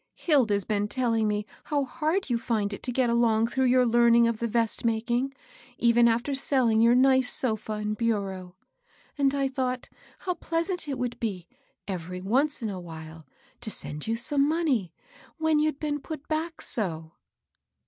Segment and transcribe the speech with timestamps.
[0.15, 4.27] "Hilda's been telling me how hard you find it to get along through your learning
[4.27, 5.31] of the vest making,
[5.77, 8.55] even after selling your nice so& and bureau;
[9.15, 11.47] and I thought how pleasant it would be,
[11.87, 13.27] every once in a while,
[13.59, 14.91] to send you some money,
[15.37, 17.11] when you'd been put back so."